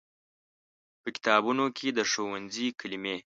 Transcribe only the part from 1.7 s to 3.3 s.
کې د ښوونځي کلمې